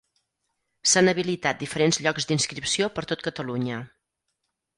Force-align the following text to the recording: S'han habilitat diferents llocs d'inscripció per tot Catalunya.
S'han 0.91 1.11
habilitat 1.11 1.59
diferents 1.63 1.99
llocs 2.07 2.27
d'inscripció 2.33 2.89
per 2.97 3.05
tot 3.13 3.25
Catalunya. 3.29 3.85